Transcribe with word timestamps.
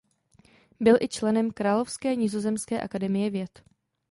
Byl 0.79 0.97
i 1.01 1.07
členem 1.07 1.51
Královské 1.51 2.15
nizozemské 2.15 2.81
akademie 2.81 3.29
věd. 3.29 3.63